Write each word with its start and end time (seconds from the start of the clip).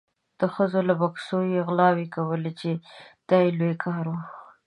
د 0.39 0.41
ښځو 0.53 0.79
له 0.89 0.93
بکسونو 1.01 1.45
یې 1.55 1.61
غلاوې 1.67 2.05
کولې 2.15 2.51
چې 2.59 2.71
دا 3.29 3.37
یې 3.45 3.51
لوی 3.59 3.75
کار 3.83 4.03
و. 4.11 4.15